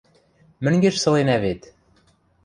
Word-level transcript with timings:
Мӹнгеш 0.63 0.95
сыленӓ 1.03 1.37
вет. 1.43 1.61